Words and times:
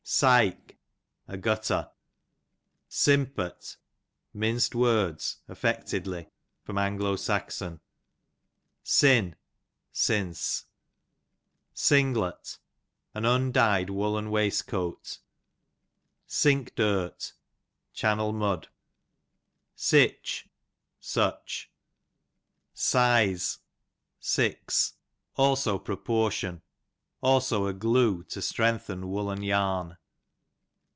Sike, 0.03 0.77
a 1.27 1.37
gutter. 1.37 1.89
Simpert, 2.89 3.77
minced 4.33 4.75
words, 4.75 5.37
affectedly. 5.47 6.27
A.S. 6.67 7.57
Sin, 8.83 9.35
siruie. 9.93 10.65
Singlet, 11.73 12.57
an 13.13 13.25
undy'd 13.25 13.89
woollen 13.89 14.29
waist 14.31 14.67
coat. 14.67 15.19
Sinkdurt, 16.27 17.31
channel 17.93 18.33
mud. 18.33 18.67
Sitoh, 19.77 20.47
such. 20.99 21.71
101 22.73 23.39
Size, 23.45 23.59
six; 24.19 24.93
also 25.37 25.79
proportion; 25.79 26.61
also 27.21 27.67
a 27.67 27.73
glue 27.73 28.23
to 28.23 28.41
strengthen 28.41 29.07
woollen 29.07 29.41
yarn. 29.43 29.95